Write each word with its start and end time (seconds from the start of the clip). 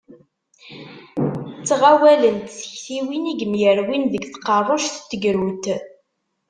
Ttɣawalent 1.59 2.47
tektiwin 2.61 3.31
i 3.31 3.33
yemyerwin 3.39 4.03
deg 4.13 4.23
tqerruct 4.33 4.95
n 5.01 5.05
tegrudt. 5.09 5.65